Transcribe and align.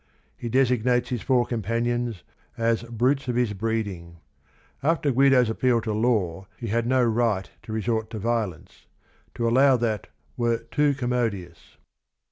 He 0.35 0.49
designates 0.49 1.09
his 1.09 1.21
four 1.21 1.45
companions 1.45 2.23
as 2.57 2.81
"brutes 2.81 3.27
of 3.27 3.35
his 3.35 3.53
breeding." 3.53 4.17
After 4.81 5.11
Guido's 5.11 5.47
appeal 5.47 5.79
to 5.81 5.93
law 5.93 6.47
he 6.57 6.69
had 6.69 6.87
no 6.87 7.03
right 7.03 7.47
to 7.61 7.71
resort 7.71 8.09
to 8.09 8.17
violence; 8.17 8.87
to 9.35 9.47
allow 9.47 9.77
that 9.77 10.07
were 10.35 10.57
"too 10.57 10.95
commodious." 10.95 11.77